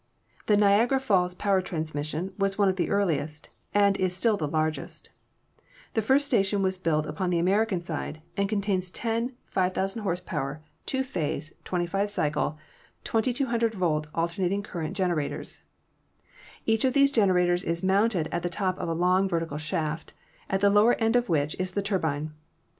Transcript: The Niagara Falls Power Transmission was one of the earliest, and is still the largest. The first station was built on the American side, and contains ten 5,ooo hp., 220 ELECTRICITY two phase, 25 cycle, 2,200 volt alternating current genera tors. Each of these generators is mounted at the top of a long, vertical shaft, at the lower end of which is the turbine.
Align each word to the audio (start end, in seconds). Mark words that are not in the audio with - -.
The 0.47 0.57
Niagara 0.57 0.99
Falls 0.99 1.35
Power 1.35 1.61
Transmission 1.61 2.33
was 2.39 2.57
one 2.57 2.67
of 2.69 2.75
the 2.75 2.89
earliest, 2.89 3.51
and 3.71 3.95
is 3.97 4.15
still 4.15 4.35
the 4.35 4.47
largest. 4.47 5.11
The 5.93 6.01
first 6.01 6.25
station 6.25 6.63
was 6.63 6.79
built 6.79 7.05
on 7.21 7.29
the 7.29 7.37
American 7.37 7.81
side, 7.81 8.19
and 8.35 8.49
contains 8.49 8.89
ten 8.89 9.35
5,ooo 9.55 9.73
hp., 9.75 10.25
220 10.25 10.25
ELECTRICITY 10.33 10.61
two 10.87 11.03
phase, 11.03 11.53
25 11.65 12.09
cycle, 12.09 12.57
2,200 13.03 13.75
volt 13.75 14.07
alternating 14.15 14.63
current 14.63 14.97
genera 14.97 15.29
tors. 15.29 15.61
Each 16.65 16.83
of 16.83 16.93
these 16.93 17.11
generators 17.11 17.63
is 17.63 17.83
mounted 17.83 18.27
at 18.31 18.41
the 18.41 18.49
top 18.49 18.79
of 18.79 18.89
a 18.89 18.93
long, 18.95 19.29
vertical 19.29 19.59
shaft, 19.59 20.13
at 20.49 20.61
the 20.61 20.71
lower 20.71 20.95
end 20.95 21.15
of 21.15 21.29
which 21.29 21.55
is 21.59 21.69
the 21.73 21.83
turbine. 21.83 22.33